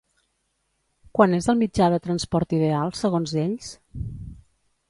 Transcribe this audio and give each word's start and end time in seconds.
Quan 1.19 1.35
és 1.39 1.49
el 1.53 1.59
mitjà 1.59 1.91
de 1.95 2.01
transport 2.07 2.57
ideal, 2.61 2.97
segons 3.03 3.37
ells? 3.47 3.73